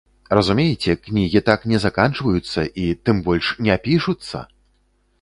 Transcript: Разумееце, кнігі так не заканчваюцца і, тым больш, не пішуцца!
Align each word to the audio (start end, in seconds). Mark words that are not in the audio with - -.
Разумееце, 0.37 0.95
кнігі 1.07 1.43
так 1.51 1.67
не 1.73 1.77
заканчваюцца 1.85 2.67
і, 2.87 2.89
тым 3.05 3.23
больш, 3.31 3.55
не 3.67 3.81
пішуцца! 3.89 4.37